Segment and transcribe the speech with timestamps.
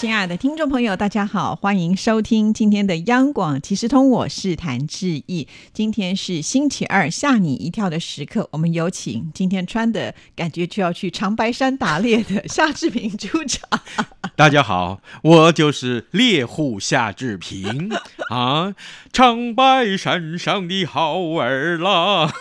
[0.00, 5.46] 亲爱的听众朋友，大家好，欢迎收听今天的央广即时通，我是谭志毅。
[5.74, 13.68] 今天是星期二，吓你一跳的时刻，我们有请今天穿的感觉就要去长白山打猎的夏志平出场。
[14.34, 17.90] 大家好，我就是猎户夏志平
[18.30, 18.74] 啊，
[19.12, 22.32] 长白山上的好儿郎。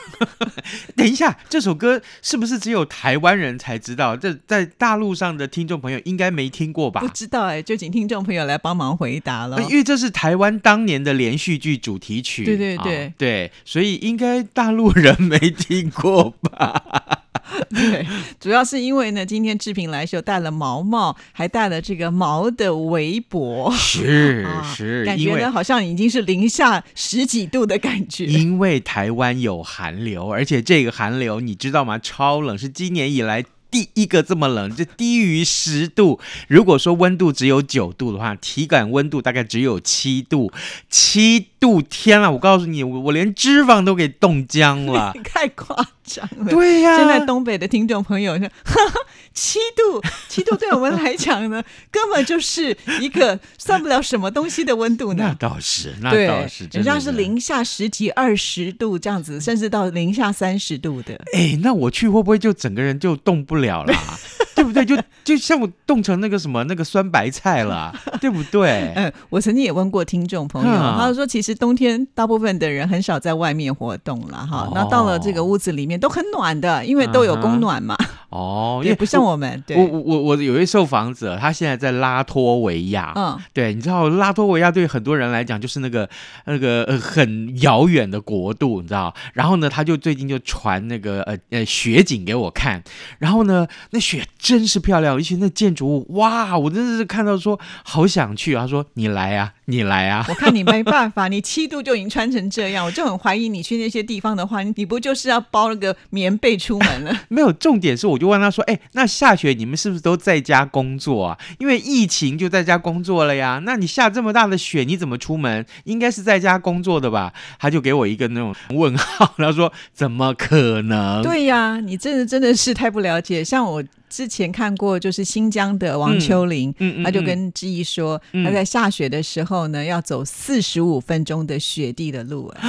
[0.95, 4.16] 等一下，这首歌是不是只有台湾人才知道？
[4.16, 7.02] 这在大陆上的听众朋友应该没听过吧？
[7.02, 9.62] 不知道哎，就请听众朋友来帮忙回答了。
[9.63, 12.45] 因为这是台湾当年的连续剧主题曲。
[12.45, 16.81] 对对对对，所以应该大陆人没听过吧？
[17.70, 18.05] 对，
[18.39, 28.25] 主要是因为呢，今天志平来时戴了毛毛，还戴了这个毛的围脖，是 是，感觉呢好像已经是零下十几度的感觉。
[28.25, 31.97] 因为台湾有寒流，而且这个寒流你知道吗？
[31.97, 33.44] 超冷，是今年以来。
[33.72, 36.20] 第一个这么冷，就低于十度。
[36.48, 40.52] 如果说温度只有九度的话，体感温度大概只有七度。
[40.89, 42.31] 七度，天啊！
[42.31, 46.50] 我告诉你，我我连脂肪都给冻僵了， 太夸张了。
[46.50, 48.50] 对呀，现在东北的听众朋友说，
[49.40, 55.23] 七度， 七度对我们来讲呢， 根本就是一个算不了什么东西的温度呢。
[55.30, 61.16] 那倒是，那倒是，人家是零下十几、二十度这样子，甚至到零下三十度的。
[61.34, 63.94] 哎，那我去会不会就整个人就动不了了？
[64.56, 64.97] 对不对？
[64.97, 68.91] 就就像我冻成那个什么那个酸白菜了，对不对？
[68.95, 77.95] 嗯，我曾经也问过听众朋友，他说其实冬天大部分的人很少在外面活动了哈，那到了这个屋子里面都很暖的，因为都有供暖嘛。
[78.30, 79.63] 哦， 也不像我们。
[79.69, 83.14] 我我我我有一位受访者，他现在在拉脱维亚。
[83.16, 86.08] 嗯，对，你知道拉脱维亚对很多人来讲就是那个
[86.45, 89.14] 那个呃很遥远的国度，你知道？
[89.33, 92.83] 然后呢，他就最近就传那个呃呃雪景给我看，
[93.17, 98.53] 然后呢，那雪真是漂亮，而且那建筑物哇，我真的是看到说好想去。
[98.53, 100.23] 他说你来啊，你来啊！
[100.30, 107.21] 我看你没办法，你七度就已经穿成这样，我就很怀疑你去那些地方的话，你不就是要包了个棉被出门了？
[107.30, 108.19] 没有，重点是我。
[108.19, 111.37] 就问他说：“哎，那下雪你们是不是都在家工作啊？
[111.57, 113.61] 因为疫情就在家工作了呀。
[113.65, 115.65] 那你下这么大的雪，你怎么出门？
[115.86, 123.41] 应该是在家工作的吧？”他就给我一个那种问号，他说：“怎么可能？”对呀，你真的真的是太不了解。
[123.41, 132.51] 像我之前看过，就是新疆的王秋玲，他就跟志毅说，他在下雪的时候呢，要走四十五分钟的雪地的路。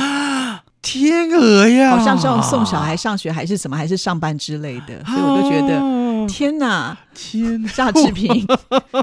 [0.83, 8.47] 天鹅呀，好像是要送小孩上学还是什么，还是上班之类的，所以我都觉得天哪，天夏志平，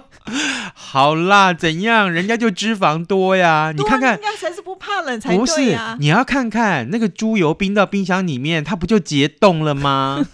[0.74, 2.12] 好啦，怎样？
[2.12, 5.96] 人家就脂肪多呀，你看看，人家才是不怕冷才对呀。
[6.00, 10.26] 你要看看那个猪油冰到冰箱里面，它不就结冻了吗？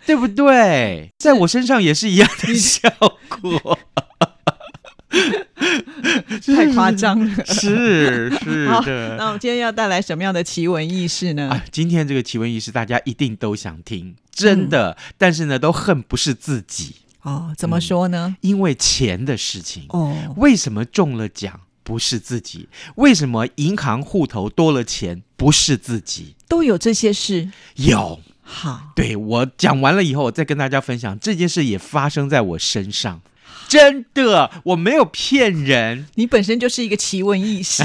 [0.06, 1.12] 对不对？
[1.18, 2.90] 在我身上也是一样的效
[3.40, 3.78] 果。
[6.54, 9.16] 太夸张了， 是是的。
[9.16, 11.50] 那我们今天要带来什么样的奇闻异事呢？
[11.50, 14.96] 啊，今天这个奇闻异事大家一定都想听，真的。
[15.18, 17.52] 但是呢，都恨不是自己哦。
[17.56, 18.36] 怎么说呢？
[18.40, 20.16] 因为钱的事情哦。
[20.36, 22.68] 为什么中了奖不是自己？
[22.96, 26.36] 为什么银行户头多了钱不是自己？
[26.48, 27.50] 都有这些事？
[27.74, 28.20] 有。
[28.52, 33.22] 好，对我讲完了以后，我再跟大家分享这件事也发生在我身上。
[33.68, 36.06] 真的，我没有骗人。
[36.16, 37.84] 你本身就是一个奇闻异事，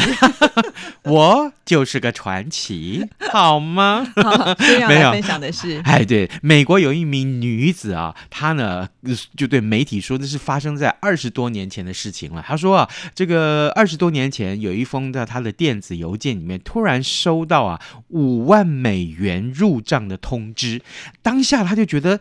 [1.04, 4.06] 我就是个传奇，好吗？
[4.88, 8.88] 没有分享的是，哎，对，美国有一名女子啊，她呢
[9.38, 12.44] 就对媒体说，这是发生在二十多年前的事情了。
[12.46, 20.82] 她说啊，这个二十多年前有一封在她的电子邮件里面，突然收到啊五万美元入账的通知，
[21.22, 22.20] 当下她就觉得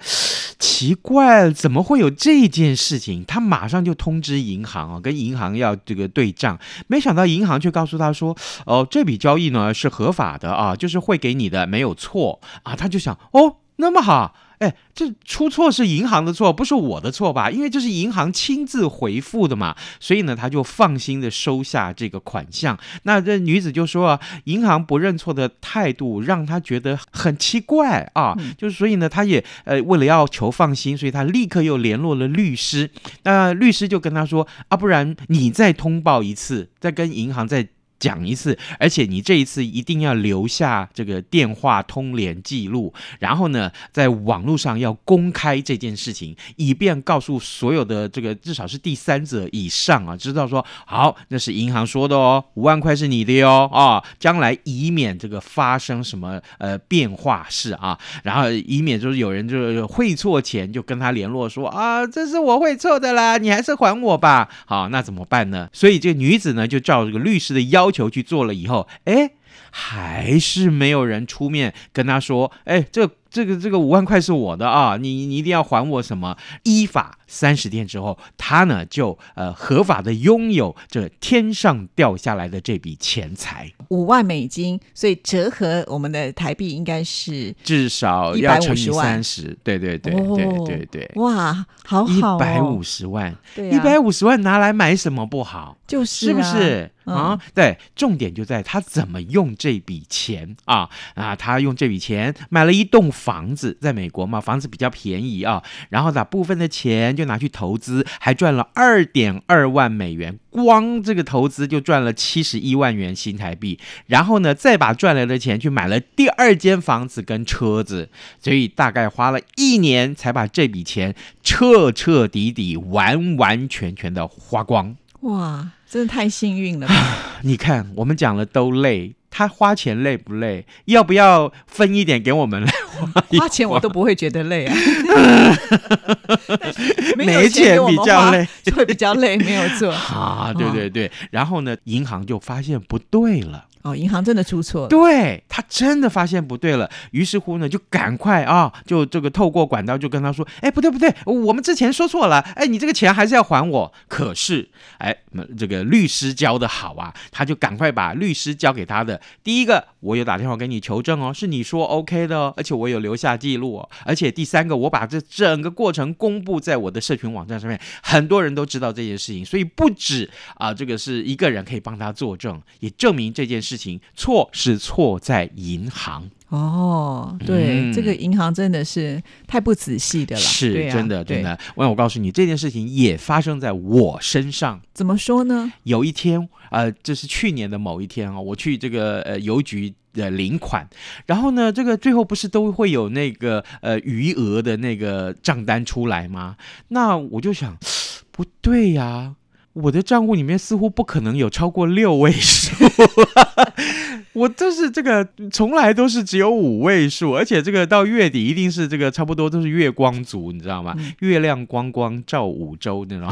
[0.59, 3.25] 奇怪，怎么会有这件事情？
[3.25, 17.51] 她他马上就通知银行啊，跟银行要这个对账，没想到银行却告诉他说：“哦，这笔交易呢是合法的啊，就是会给你的，没有错啊。”他就想：“哦，那么好。”哎，这出错是银行的错，不是我的错吧？
[17.51, 22.79] 因为这是银行亲自回复的嘛，所以呢，他就放心的收下这个款项。
[23.03, 32.91] 那这女子就说啊，银行不认错的态度让他觉得很奇怪啊，就是所以呢，他也呃为了要求放心，所以他立刻又联络了律师。
[33.25, 37.69] 那律师就跟他说啊，不然你再通报一次，再跟银行再。
[38.05, 64.51] 讲一次，而且你这一次一定要留下这个电话通联记录，然后呢，在网络上要公开这件事情，以便告诉所有的这个至少是第三者以上啊，知道说好，那是银行说的哦，五万块是你的哟啊，将来以免这个发生什么呃变化事啊，然后以免就是有人就是汇错钱就跟他联络说啊，这是我汇错的啦，你还是还我吧。
[64.67, 65.71] 好，那怎么办呢？
[65.73, 69.31] 所以这个女子呢就照这个律师的要求去做了以后，哎，
[69.71, 76.37] 还是没有人出面跟他说，哎，这这个这个五万块是我的啊，你你一定要还我什么？
[76.63, 91.11] 依法三十天之后，他呢就呃合法的拥有这天上掉下来的这笔钱财，五万美金，所以折合我们的台币应该是至少要乘以150万三十，对对对哦对对对。
[91.17, 95.77] 哇，好好、哦，百五十万，一百五十万拿来买什么不好？
[95.89, 97.41] 就是、是不啊、是嗯啊？
[97.53, 101.37] 对，重点就在他怎么用这笔钱啊啊！
[101.37, 124.95] 他用这笔钱买了一栋房子，在美国嘛，房子比较便宜啊，然后把部分的钱就拿去投资，还赚了二点二万美元，光这个投资就赚了七十一万元新台币，然后呢，再把赚来的钱去买了第二间房子跟车子，所以大概花了一年才把这笔钱彻彻底底、完完全全的花光。
[125.21, 126.95] 哇，真的太幸运了吧！
[127.41, 130.65] 你看，我们讲了都累，他花钱累不累？
[130.85, 132.73] 要不要分一点给我们来
[133.13, 134.77] 花一花钱我都不会觉得累啊，
[137.19, 139.91] 没有钱比较累就会比较累，没有错。
[140.15, 140.55] 啊？
[140.57, 143.65] 对对对，然后呢，银行就发现不对了。
[143.85, 144.89] 哦，银行真的出错。
[144.89, 153.93] 对他真的发现不对了，于是乎呢，就赶快啊，就这个透过管道就跟他说，哎，不对不对，我们之前说错了，哎，你这个钱还是要还我。
[154.09, 155.15] 可是，哎，
[155.59, 181.43] 这个律师教的好啊，他就赶快把律师交给他的第一个，我有打电话给你求证哦，是你说 OK 的哦，而且我有留下记录哦，而且第三个，我把这整个过程公布在我的社群网站上面，很多人都知道这件事情，所以不止啊，这个是一个人可以帮他作证，也证明这件事情错是错在银行，哦，对，嗯这个银行真的是太不仔细的了，是啊真的真。
[181.43, 181.59] 的。
[181.75, 184.81] 我我告诉你，这件事情也发生在我身上。
[184.93, 185.73] 怎么说呢？
[185.83, 189.95] 有一天，呃，这是去年的某一天啊，我去这个呃邮局。
[190.15, 190.89] 的，领款，
[191.27, 196.57] 然后呢，这个最后不是都会有那个呃余额的那个账单出来吗？
[196.87, 197.77] 那我就想，
[198.31, 199.35] 不对呀，
[199.73, 202.84] 我的账户里面似乎不可能有超过六位数，
[204.35, 210.95] 我就是这个从来都是只有五位数，而且这个到月底一定是这个差不多都是月光族，你知道吗？
[210.99, 213.31] 嗯月亮光光照五洲那种。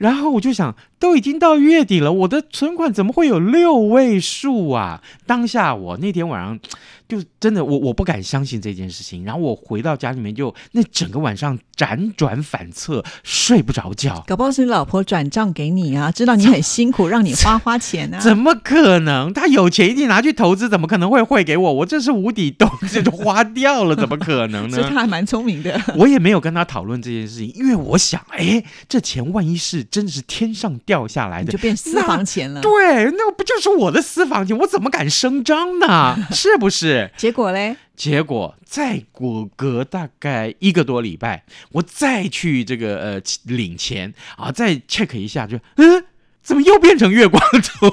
[0.00, 5.02] 然后我就想，都已经到月底了，我的存款怎么会有六位数啊？
[5.26, 6.58] 当下我那天晚上
[7.06, 9.26] 就真的，我我不敢相信这件事情。
[9.26, 14.24] 然后我回到家里面就，那整个晚上辗转反侧，睡不着觉。
[14.26, 18.18] 搞不好是你老婆转账给你啊，知道你很辛苦，让你花花钱啊。
[18.20, 19.30] 怎么可能？
[19.34, 21.72] 他有钱一定拿去投资，怎么可能会汇给我？
[21.74, 24.88] 我这是无底洞，这就花掉了，怎么可能呢所以呢？
[24.94, 25.78] 他还蛮聪明的。
[25.98, 32.60] 我也没有跟他讨论这件事情，因为我想，哎，这钱万一是真的是天上掉下来的就，变私房钱了。
[32.60, 34.56] 对，那不就是我的私房钱？
[34.58, 36.16] 我怎么敢声张呢？
[36.32, 37.10] 是不是？
[37.16, 46.04] 结果嘞，结果再过隔大概一个多礼拜，我再去这个呃领钱啊，再 check 一下，就嗯，
[46.42, 47.86] 怎么又变成月光族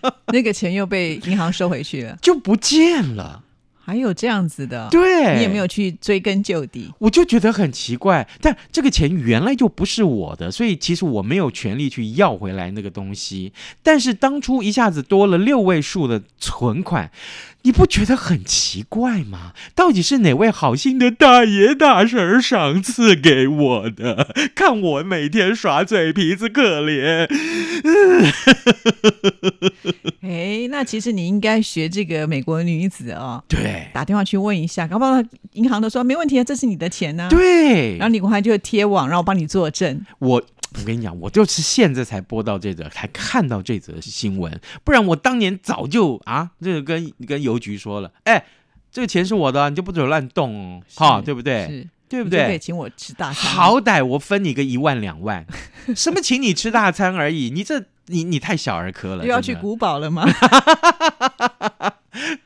[0.00, 0.20] 了？
[0.28, 2.18] 那个钱又被银行收回去了。
[2.20, 3.42] 就不见了。
[3.84, 6.90] 还有这样子的，对，你也没有去追根究底。
[6.98, 13.52] 我就觉得很奇怪，但这个钱原来就不是我的，所以其实我没有权利去要回来那个东西。
[13.82, 17.10] 但是当初一下子多了六位数的存款，
[17.64, 19.52] 你不觉得很奇怪吗？
[19.74, 24.28] 到底是哪位好心的大爷大婶赏赐给我的？
[24.54, 27.24] 看我每天耍嘴皮子可怜，
[30.20, 35.14] 哎，那其实你应该学这个美国女子哦，对打电话去问一下，搞不好
[35.54, 40.04] 银行都说没问题啊，这是你的钱呢、对然，后你赶快就贴网，让我帮你作证。
[40.18, 40.42] 我
[40.76, 48.44] 我跟你讲，我就是现在才播到这则，才看到这则新闻，不然我当年早就啊，这个跟跟邮局说了，哎，
[48.90, 51.66] 这个钱是我的，你就不准乱动哦，哈，对不对？
[51.68, 52.58] 是，对不你就可以对？
[52.58, 55.46] 请我吃大餐。，好歹我分你个一万两万，
[55.94, 60.26] 什么请你吃大餐而已，你这你你太小儿科了，又要去古堡了吗？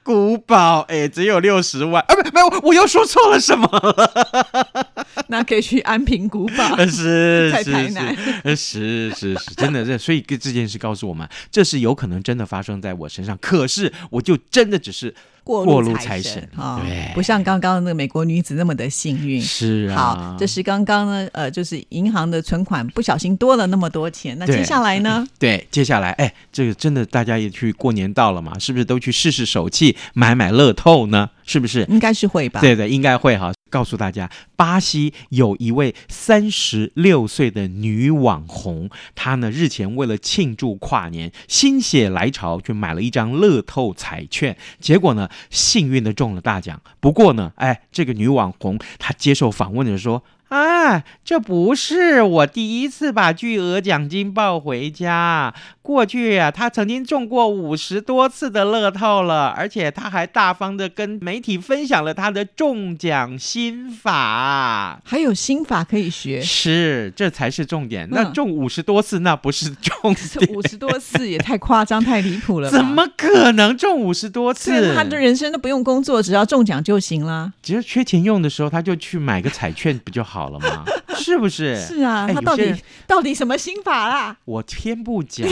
[0.03, 4.98] 古堡，哎，只有六十万啊，不没有，我又说错了什么了？
[5.31, 19.41] 那可以去安平古堡，是 在是台南是是是是，真的这所以这件事告诉我们，这是有可能真的发生在我身上，可是我就真的只是过过路财财神啊对不像刚刚那个美国女子那么的幸运。
[19.41, 25.27] 是啊，好，这是刚刚呢，呃，就是银行的存款不小心多了那么多钱，那接下来呢？
[25.39, 31.31] 对，接下来，哎，这个真的大家也去过年到了嘛，是不是都去试试手气，买买乐透呢？
[31.49, 31.85] 是不是？
[31.89, 32.61] 应该是会吧？
[32.61, 33.53] 对对，应该会哈。
[33.71, 46.81] 告诉大家，巴西有一位三十六岁的女网红，她呢日前为了庆祝跨年，心血来潮去买了一张乐透彩券，结果呢幸运的中了大奖。
[47.01, 50.25] 不过呢，哎，这个女网红她接受访问的时候说。
[50.49, 55.55] 啊，这不是我第一次把巨额奖金抱回家。
[55.83, 65.01] 过去呀、他曾经中过五十多次的乐透了，而且他还大方的跟媒体分享了他的中奖心法。
[65.05, 68.07] 还有心法可以学，是，这才是重点。
[68.11, 70.55] 那嗯中五十多次，那不是重 这点。
[70.55, 72.71] 五十多次也太夸张、太离谱了？
[72.71, 74.71] 怎么可能中五十多次？
[74.71, 77.53] 对他的人生都不用工作，只要中奖就行了。
[77.63, 80.85] 只要缺钱用的时候，他就去买个彩券不就好好了吗？
[81.23, 81.81] 是不是？
[81.81, 82.75] 是啊，他到底
[83.07, 84.37] 到底什么心法啦？
[84.47, 85.47] 我偏不讲，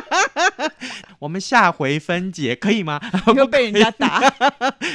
[1.18, 3.00] 我们下回分解可以吗？
[3.34, 4.20] 又被人家打，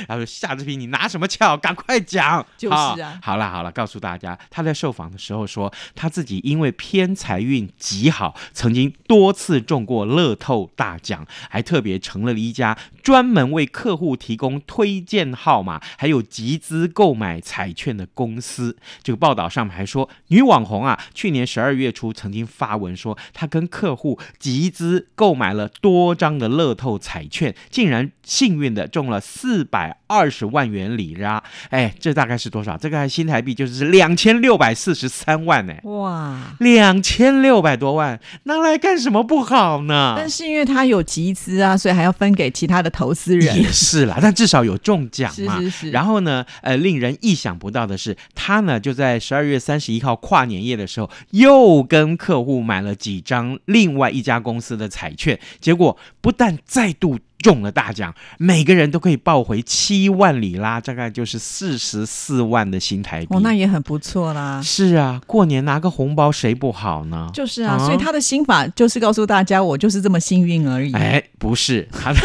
[0.07, 1.55] 他说夏志平，你拿什么撬？
[1.57, 2.45] 赶快讲！
[2.57, 18.77] 就是啊好了好了，告诉大家，他在受访的时候说，他自己因为偏财运极好，曾经多次中过乐透大奖，还特别成立了一家专门为客户提供推荐号码，还有集资购买彩券的公司。
[19.03, 31.43] 这个报道上面还说，女网红啊，去年十二月初曾经发文说，她跟客户集资购买了多张的乐透彩券，竟然幸运的中了四百二十万元里拉。
[31.69, 32.77] 哎，这大概是多少？
[32.77, 35.73] 这个新台币就是两千六百四十三万呢。
[35.83, 36.55] 哇！
[36.59, 40.13] 两千六百多万，拿来干什么不好呢？
[40.17, 43.71] 但是因为他有集资啊，所以还要分给其他的投资人也。
[43.71, 45.59] 是啦，但至少有中奖嘛。
[45.59, 63.27] 是是是，然后呢，呃，令人意想不到的是，他呢就在十二月三十一号跨年夜的时候，又跟客户买了几张另外一家公司的彩券，结果不但再度中了大奖，每个人都可以抱回七万里拉，大概就是四十四万的新台币。
[63.29, 64.59] 哦，那也很不错啦。
[64.63, 67.29] 是啊，过年拿个红包谁不好呢？
[67.31, 70.91] 就是啊，啊所以他的心法就是告诉大家，我就是这么幸运而已。
[70.93, 72.19] 哎，不是他的，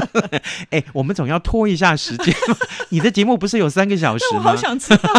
[0.72, 2.34] 哎，我们总要拖一下时间。
[2.88, 4.56] 你的节目不是有三个小时吗我好？
[4.56, 5.12] 想知道，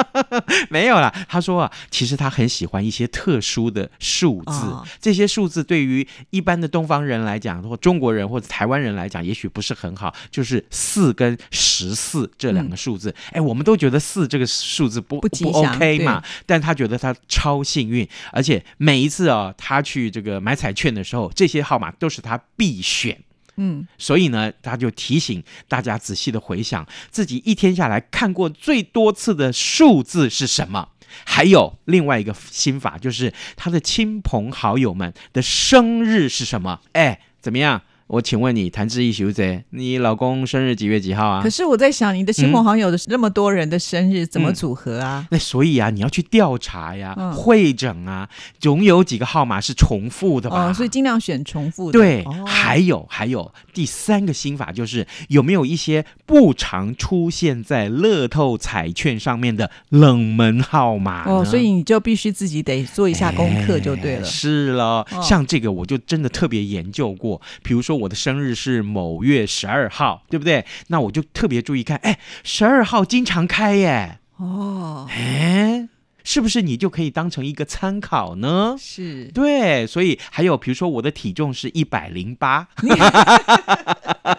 [0.70, 13.14] 没有啦，他说啊，其实他很喜欢一些特殊的数字，哦这些数字对于一般的东方人来讲，或中国人或者台湾人来讲，也许不是很好，就是四跟十四这两个数字。
[13.32, 23.18] 哎、我们都觉得四这个数字不不 OK 嘛，但他觉得他超幸运，而且每一次啊，他去这个买彩券的时候，这些号码都是他必选。
[23.56, 30.90] 嗯，所以呢，他就提醒大家仔细的回想自己一天下来看过最多次的数字是什么。
[31.24, 36.80] 还有另外一个心法，就是他的亲朋好友们的生日是什么？
[36.92, 37.80] 哎，怎么样？
[38.08, 41.50] 我请问你，谭志毅小姐，你老公生日几月几号啊可？
[41.50, 45.26] 是我在想，你的亲朋好友的那么多人的生日怎么组合啊？
[45.32, 48.28] 那所以啊，你要去调查呀，嗯会诊啊，
[48.60, 50.68] 总有几个号码是重复的吧？
[50.68, 51.98] 哦，所以尽量选重复的。
[51.98, 64.24] 对，哦还有还有第三个心法就是有没有一些不常出现在乐透彩券上面的冷门号码哦，所以你就必须自己得做一下功课就对了哎。
[64.24, 70.64] 是了，哦像这个我就真的特别研究过，比如说我的生日是某月十二号，对不对？
[70.88, 75.88] 那我就特别注意看，哎，十二号经常开耶，哦，哎，
[76.24, 78.76] 是不是你就可以当成一个参考呢？
[78.78, 82.68] 是对，所以还有比如说我的体重是一百零八，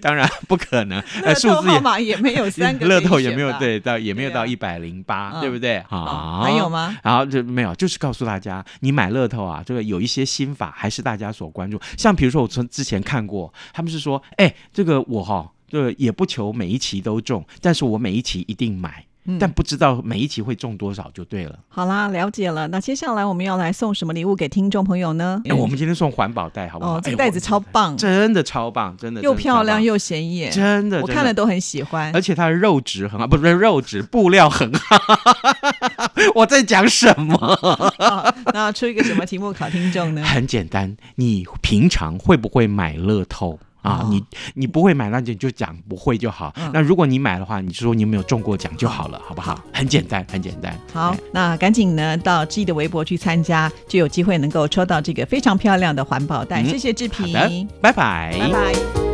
[0.00, 5.78] 当然不可能，呃，乐透数字也号码也没有三个， 乐透也没有，对到也没有到一百零八，嗯对不对？
[5.90, 6.68] 哦啊，还有？
[6.68, 6.96] 吗？
[7.02, 11.80] 然后就没有，就是告诉大家，你买乐透啊，这个有一些心法还是大家所关注。
[11.98, 21.56] 像比如说，我从之前看过，他们是说，哎，这个我哈、这个也不求每一期都中，但是我每一期一定买，嗯但不知道每一期会中多少就对了。
[21.68, 22.66] 好啦，了解了。
[22.68, 25.40] 那接下来我们要来送什么礼物给听众朋友呢？
[25.44, 26.96] 哎，我们今天送环保袋好不好？
[26.96, 32.20] 哦，这哎个袋子超棒，真的超棒，真的又漂亮又显眼，真的，我看了都很喜欢而。
[32.20, 34.96] 且它的肉质很好，不是肉质，布料很好。
[36.34, 37.36] 我在讲什么？
[37.98, 40.22] 好那出一个什么题目考听众呢？
[40.24, 43.58] 很简单，你平常会不会买乐透？
[43.82, 44.24] 啊，哦你
[44.54, 46.52] 你不会买，那你就讲不会就好。
[46.56, 49.60] 嗯那如果你买的话，你就说你有没有中过奖就好了，好不好？
[49.72, 50.74] 很简单，很简单。
[50.92, 56.62] 好哎，那赶紧呢到志毅的微博去参加，就有机会能够抽到这个非常漂亮的环保袋。
[56.62, 59.11] 嗯谢谢志好平，的，拜拜，拜拜。